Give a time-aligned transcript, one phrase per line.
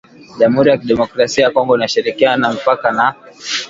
[0.39, 3.05] jamhuri ya Kidemokrasia ya Kongo inashirikiana mipaka na